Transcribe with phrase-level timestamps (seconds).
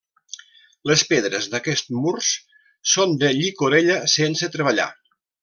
[0.91, 2.31] Les pedres d'aquests murs
[2.95, 4.91] són de llicorella sense treballar.